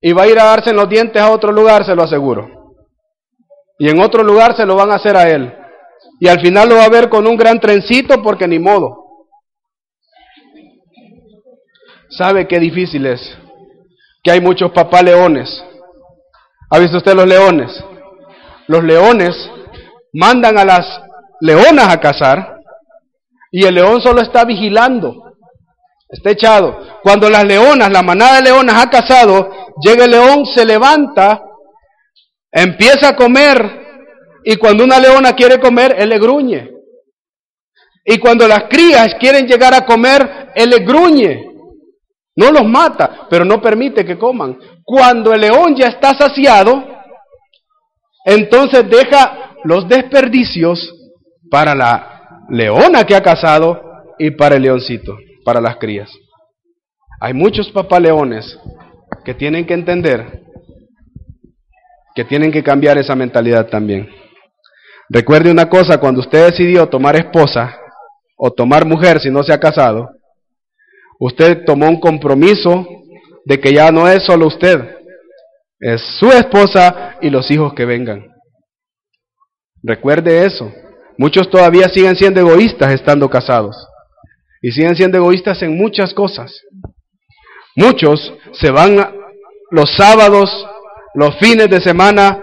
[0.07, 2.75] y va a ir a darse los dientes a otro lugar, se lo aseguro.
[3.79, 5.51] Y en otro lugar se lo van a hacer a él.
[6.21, 8.99] Y al final lo va a ver con un gran trencito porque ni modo.
[12.11, 13.35] ¿Sabe qué difícil es?
[14.23, 15.65] Que hay muchos papá leones.
[16.69, 17.73] ¿Ha visto usted los leones?
[18.67, 19.35] Los leones
[20.13, 21.01] mandan a las
[21.41, 22.59] leonas a cazar
[23.51, 25.24] y el león solo está vigilando.
[26.15, 27.01] Está echado.
[27.03, 29.51] Cuando las leonas, la manada de leonas ha cazado,
[29.81, 31.43] llega el león, se levanta,
[32.53, 33.83] empieza a comer,
[34.45, 36.71] y cuando una leona quiere comer, él le gruñe.
[38.05, 41.47] Y cuando las crías quieren llegar a comer, él le gruñe.
[42.37, 44.57] No los mata, pero no permite que coman.
[44.85, 46.85] Cuando el león ya está saciado,
[48.25, 50.95] entonces deja los desperdicios
[51.51, 53.83] para la leona que ha cazado
[54.17, 56.11] y para el leoncito para las crías.
[57.21, 58.59] Hay muchos papaleones
[59.25, 60.43] que tienen que entender
[62.15, 64.09] que tienen que cambiar esa mentalidad también.
[65.09, 67.77] Recuerde una cosa, cuando usted decidió tomar esposa
[68.37, 70.11] o tomar mujer si no se ha casado,
[71.19, 72.87] usted tomó un compromiso
[73.45, 74.81] de que ya no es solo usted,
[75.81, 78.29] es su esposa y los hijos que vengan.
[79.83, 80.73] Recuerde eso.
[81.19, 83.77] Muchos todavía siguen siendo egoístas estando casados
[84.65, 86.63] y siguen siendo egoístas en muchas cosas.
[87.77, 88.97] Muchos se van
[89.71, 90.67] los sábados,
[91.13, 92.41] los fines de semana,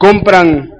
[0.00, 0.70] compran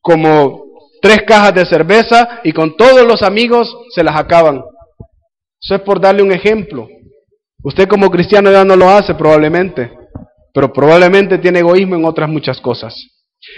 [0.00, 0.64] como
[1.02, 4.62] tres cajas de cerveza y con todos los amigos se las acaban.
[5.60, 6.88] Eso es por darle un ejemplo.
[7.62, 9.92] Usted como cristiano ya no lo hace probablemente,
[10.54, 12.94] pero probablemente tiene egoísmo en otras muchas cosas.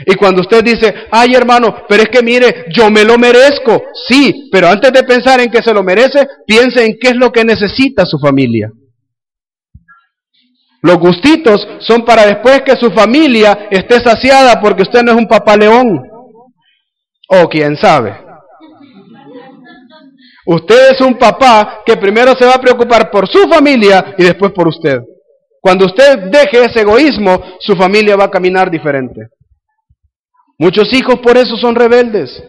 [0.07, 4.49] Y cuando usted dice, ay hermano, pero es que mire, yo me lo merezco, sí,
[4.51, 7.45] pero antes de pensar en que se lo merece, piense en qué es lo que
[7.45, 8.71] necesita su familia.
[10.83, 15.29] Los gustitos son para después que su familia esté saciada porque usted no es un
[15.29, 16.03] papá león.
[17.29, 18.15] O quién sabe.
[20.45, 24.53] Usted es un papá que primero se va a preocupar por su familia y después
[24.53, 25.01] por usted.
[25.61, 29.29] Cuando usted deje ese egoísmo, su familia va a caminar diferente.
[30.63, 32.41] Muchos hijos por eso son rebeldes.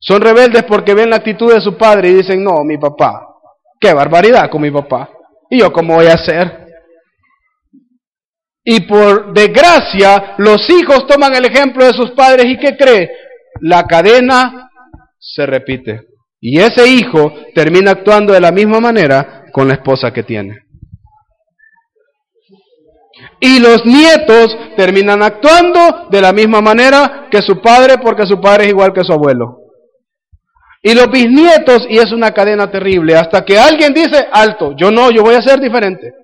[0.00, 3.24] Son rebeldes porque ven la actitud de su padre y dicen, no, mi papá,
[3.78, 5.10] qué barbaridad con mi papá.
[5.48, 6.66] ¿Y yo cómo voy a hacer?
[8.64, 13.08] Y por desgracia, los hijos toman el ejemplo de sus padres y ¿qué cree?
[13.60, 14.68] La cadena
[15.16, 16.00] se repite.
[16.40, 20.63] Y ese hijo termina actuando de la misma manera con la esposa que tiene.
[23.44, 28.64] Y los nietos terminan actuando de la misma manera que su padre porque su padre
[28.64, 29.58] es igual que su abuelo.
[30.82, 35.10] Y los bisnietos, y es una cadena terrible, hasta que alguien dice, alto, yo no,
[35.10, 36.14] yo voy a ser diferente.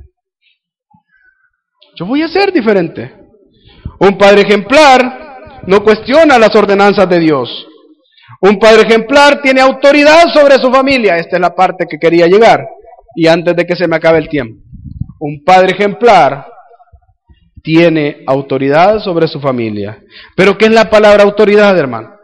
[1.94, 3.14] Yo voy a ser diferente.
[3.98, 7.66] Un padre ejemplar no cuestiona las ordenanzas de Dios.
[8.40, 11.18] Un padre ejemplar tiene autoridad sobre su familia.
[11.18, 12.66] Esta es la parte que quería llegar.
[13.14, 14.62] Y antes de que se me acabe el tiempo.
[15.18, 16.46] Un padre ejemplar
[17.62, 20.02] tiene autoridad sobre su familia.
[20.36, 22.16] Pero ¿qué es la palabra autoridad, hermano?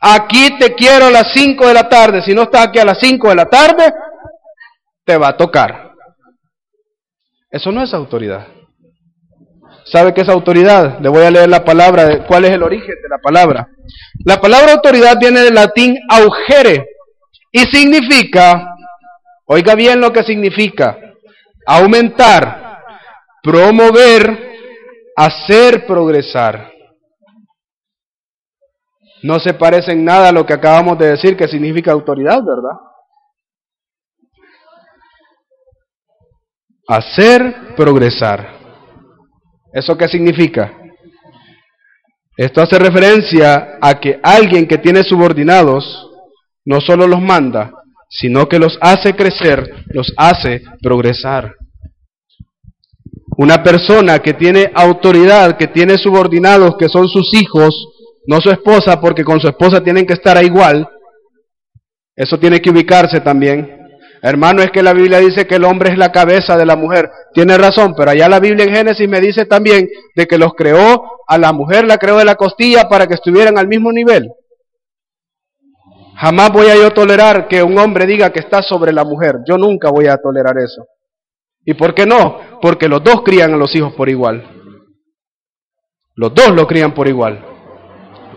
[0.00, 2.22] Aquí te quiero a las 5 de la tarde.
[2.22, 3.92] Si no estás aquí a las 5 de la tarde,
[5.04, 5.92] te va a tocar.
[7.50, 8.48] Eso no es autoridad.
[9.84, 10.98] ¿Sabe qué es autoridad?
[11.00, 13.68] Le voy a leer la palabra, cuál es el origen de la palabra.
[14.24, 16.86] La palabra autoridad viene del latín augere
[17.52, 18.74] y significa,
[19.44, 20.98] oiga bien lo que significa,
[21.66, 22.63] aumentar,
[23.44, 24.54] promover,
[25.14, 26.72] hacer progresar.
[29.22, 32.78] No se parece en nada a lo que acabamos de decir que significa autoridad, ¿verdad?
[36.88, 38.58] Hacer progresar.
[39.72, 40.72] ¿Eso qué significa?
[42.36, 46.10] Esto hace referencia a que alguien que tiene subordinados
[46.64, 47.72] no solo los manda,
[48.08, 51.54] sino que los hace crecer, los hace progresar.
[53.36, 57.88] Una persona que tiene autoridad, que tiene subordinados, que son sus hijos,
[58.26, 60.88] no su esposa, porque con su esposa tienen que estar a igual,
[62.16, 63.80] eso tiene que ubicarse también.
[64.22, 67.10] Hermano, es que la Biblia dice que el hombre es la cabeza de la mujer.
[67.34, 71.02] Tiene razón, pero allá la Biblia en Génesis me dice también de que los creó,
[71.26, 74.30] a la mujer la creó de la costilla para que estuvieran al mismo nivel.
[76.16, 79.40] Jamás voy a yo tolerar que un hombre diga que está sobre la mujer.
[79.46, 80.86] Yo nunca voy a tolerar eso.
[81.64, 82.58] ¿Y por qué no?
[82.60, 84.50] Porque los dos crían a los hijos por igual.
[86.16, 87.44] Los dos lo crían por igual.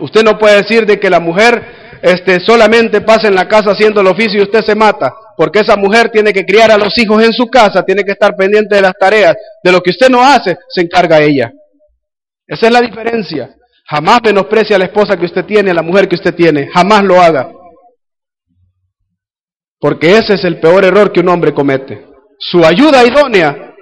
[0.00, 4.00] Usted no puede decir de que la mujer este, solamente pasa en la casa haciendo
[4.00, 7.22] el oficio y usted se mata, porque esa mujer tiene que criar a los hijos
[7.24, 10.22] en su casa, tiene que estar pendiente de las tareas, de lo que usted no
[10.22, 11.52] hace, se encarga ella.
[12.46, 13.54] Esa es la diferencia.
[13.86, 17.02] Jamás menosprecie a la esposa que usted tiene, a la mujer que usted tiene, jamás
[17.04, 17.50] lo haga.
[19.80, 22.07] Porque ese es el peor error que un hombre comete.
[22.38, 23.74] Su ayuda idónea.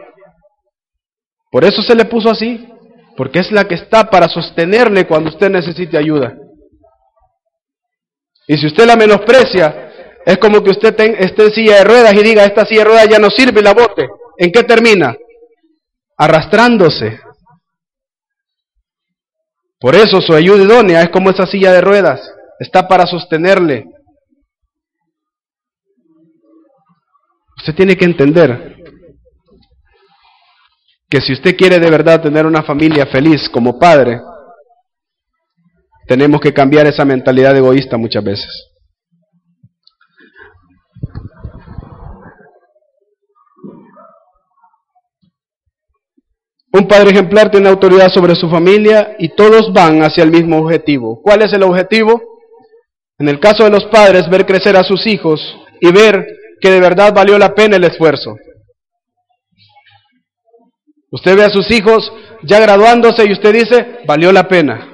[1.51, 2.69] Por eso se le puso así.
[3.17, 6.37] Porque es la que está para sostenerle cuando usted necesite ayuda.
[8.47, 9.91] Y si usted la menosprecia,
[10.25, 13.09] es como que usted esté en silla de ruedas y diga, esta silla de ruedas
[13.09, 14.07] ya no sirve la bote.
[14.39, 15.17] ¿En qué termina?
[16.17, 17.21] Arrastrándose.
[19.79, 22.21] Por eso su ayuda idónea es como esa silla de ruedas.
[22.59, 23.87] Está para sostenerle.
[27.67, 28.77] Usted tiene que entender
[31.11, 34.21] que si usted quiere de verdad tener una familia feliz como padre,
[36.07, 38.71] tenemos que cambiar esa mentalidad egoísta muchas veces.
[46.73, 51.21] Un padre ejemplar tiene autoridad sobre su familia y todos van hacia el mismo objetivo.
[51.21, 52.23] ¿Cuál es el objetivo?
[53.19, 55.41] En el caso de los padres, ver crecer a sus hijos
[55.81, 56.25] y ver
[56.61, 58.37] que de verdad valió la pena el esfuerzo.
[61.11, 64.93] Usted ve a sus hijos ya graduándose y usted dice, valió la pena.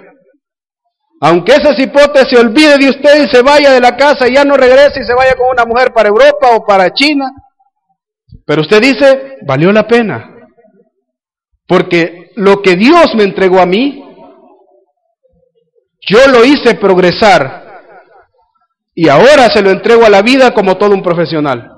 [1.20, 4.44] Aunque ese cipote se olvide de usted y se vaya de la casa y ya
[4.44, 7.30] no regrese y se vaya con una mujer para Europa o para China,
[8.44, 10.28] pero usted dice, valió la pena.
[11.66, 14.02] Porque lo que Dios me entregó a mí,
[16.00, 17.61] yo lo hice progresar
[18.94, 21.70] y ahora se lo entrego a la vida como todo un profesional.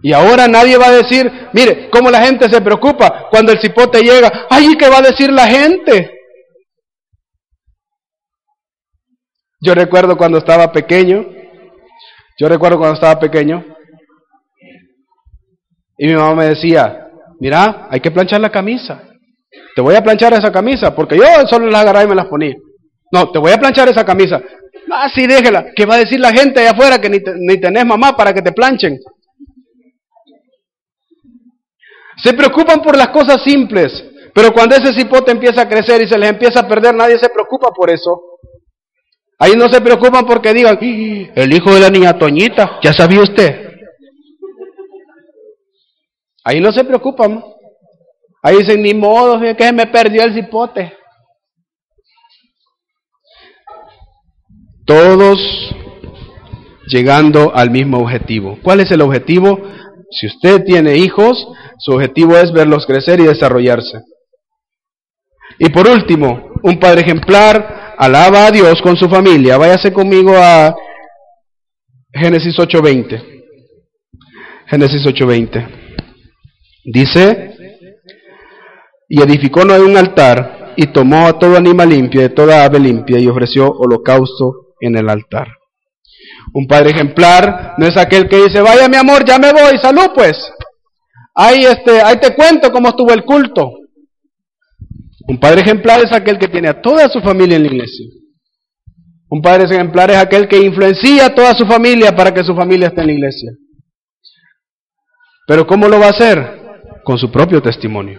[0.00, 4.00] Y ahora nadie va a decir, mire, cómo la gente se preocupa cuando el cipote
[4.00, 6.12] llega, ay, ¿qué va a decir la gente?
[9.60, 11.26] Yo recuerdo cuando estaba pequeño,
[12.38, 13.64] yo recuerdo cuando estaba pequeño,
[15.98, 17.08] y mi mamá me decía,
[17.40, 19.02] mira, hay que planchar la camisa.
[19.74, 22.54] Te voy a planchar esa camisa, porque yo solo las agarraba y me las ponía.
[23.10, 24.40] No, te voy a planchar esa camisa.
[24.90, 25.72] Ah, sí, déjela.
[25.74, 28.42] ¿Qué va a decir la gente allá afuera que ni, ni tenés mamá para que
[28.42, 28.98] te planchen?
[32.22, 33.92] Se preocupan por las cosas simples,
[34.34, 37.28] pero cuando ese cipote empieza a crecer y se les empieza a perder, nadie se
[37.28, 38.20] preocupa por eso.
[39.38, 43.68] Ahí no se preocupan porque digan, el hijo de la niña Toñita, ya sabía usted.
[46.42, 47.44] Ahí no se preocupan.
[48.42, 50.97] Ahí dicen, ni modo, que se me perdió el cipote.
[54.88, 55.38] Todos
[56.86, 58.58] llegando al mismo objetivo.
[58.62, 59.60] ¿Cuál es el objetivo?
[60.10, 61.46] Si usted tiene hijos,
[61.78, 64.00] su objetivo es verlos crecer y desarrollarse.
[65.58, 69.58] Y por último, un padre ejemplar alaba a Dios con su familia.
[69.58, 70.74] Váyase conmigo a
[72.14, 73.22] Génesis 8:20.
[74.68, 75.68] Génesis 8:20.
[76.86, 77.54] Dice,
[79.06, 83.18] y edificó Noé un altar y tomó a todo animal limpio, de toda ave limpia,
[83.18, 85.48] y ofreció holocausto en el altar.
[86.52, 90.10] Un padre ejemplar no es aquel que dice, vaya mi amor, ya me voy, salud
[90.14, 90.36] pues.
[91.34, 93.70] Ahí, este, ahí te cuento cómo estuvo el culto.
[95.28, 98.06] Un padre ejemplar es aquel que tiene a toda su familia en la iglesia.
[99.28, 102.88] Un padre ejemplar es aquel que influencia a toda su familia para que su familia
[102.88, 103.52] esté en la iglesia.
[105.46, 106.60] Pero ¿cómo lo va a hacer?
[107.04, 108.18] Con su propio testimonio.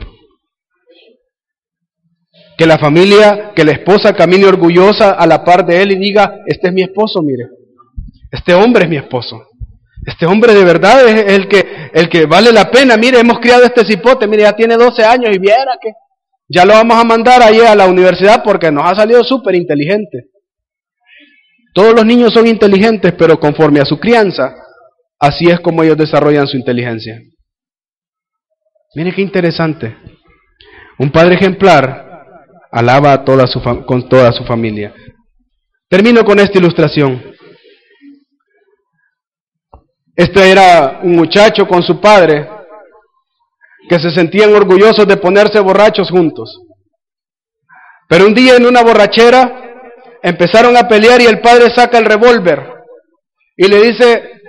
[2.60, 6.42] Que la familia, que la esposa camine orgullosa a la par de él y diga,
[6.46, 7.46] este es mi esposo, mire.
[8.30, 9.48] Este hombre es mi esposo.
[10.06, 12.98] Este hombre de verdad es el que, el que vale la pena.
[12.98, 15.92] Mire, hemos criado este cipote, mire, ya tiene 12 años y viera que
[16.50, 20.26] ya lo vamos a mandar ahí a la universidad porque nos ha salido súper inteligente.
[21.74, 24.54] Todos los niños son inteligentes, pero conforme a su crianza,
[25.18, 27.22] así es como ellos desarrollan su inteligencia.
[28.96, 29.96] Mire qué interesante.
[30.98, 32.09] Un padre ejemplar
[32.72, 34.94] alaba a toda su con toda su familia.
[35.90, 37.34] Termino con esta ilustración.
[40.16, 42.48] Este era un muchacho con su padre
[43.90, 46.62] que se sentían orgullosos de ponerse borrachos juntos.
[48.08, 49.60] Pero un día en una borrachera
[50.22, 52.74] empezaron a pelear y el padre saca el revólver
[53.56, 54.42] y le dice,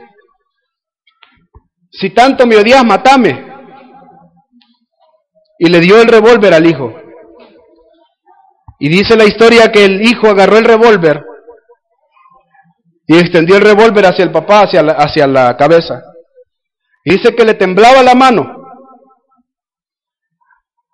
[1.90, 3.46] si tanto me odias, matame.
[5.58, 6.94] Y le dio el revólver al hijo.
[8.80, 11.22] Y dice la historia que el hijo agarró el revólver
[13.06, 16.02] y extendió el revólver hacia el papá, hacia la, hacia la cabeza.
[17.04, 18.56] Y dice que le temblaba la mano.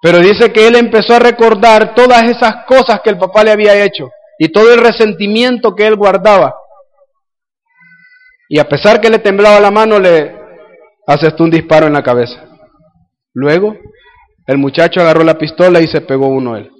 [0.02, 3.84] Pero dice que él empezó a recordar todas esas cosas que el papá le había
[3.84, 6.54] hecho y todo el resentimiento que él guardaba.
[8.48, 10.36] Y a pesar que le temblaba la mano, le
[11.06, 12.44] asestó un disparo en la cabeza.
[13.32, 13.76] Luego,
[14.46, 16.70] el muchacho agarró la pistola y se pegó uno él.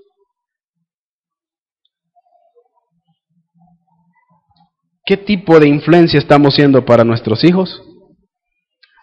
[5.07, 7.81] ¿Qué tipo de influencia estamos siendo para nuestros hijos?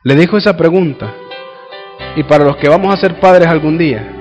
[0.03, 1.15] Le dijo esa pregunta.
[2.17, 4.13] Y para los que vamos a ser padres algún día,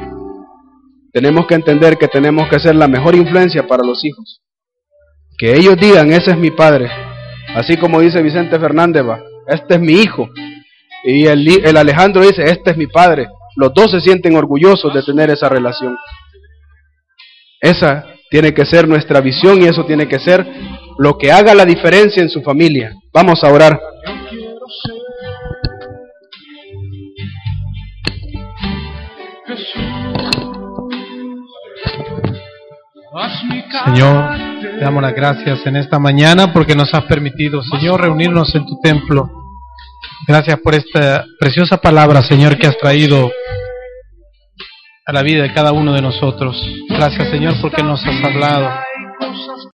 [1.12, 4.40] tenemos que entender que tenemos que ser la mejor influencia para los hijos.
[5.36, 6.88] Que ellos digan, ese es mi padre.
[7.56, 10.30] Así como dice Vicente Fernández, va, este es mi hijo.
[11.02, 13.26] Y el, el Alejandro dice, este es mi padre.
[13.56, 15.96] Los dos se sienten orgullosos de tener esa relación.
[17.60, 20.46] Esa tiene que ser nuestra visión y eso tiene que ser
[20.98, 22.92] lo que haga la diferencia en su familia.
[23.12, 23.80] Vamos a orar.
[33.84, 38.64] Señor, te damos las gracias en esta mañana porque nos has permitido, Señor, reunirnos en
[38.64, 39.28] tu templo.
[40.26, 43.30] Gracias por esta preciosa palabra, Señor, que has traído
[45.04, 46.56] a la vida de cada uno de nosotros.
[46.88, 48.81] Gracias, Señor, porque nos has hablado.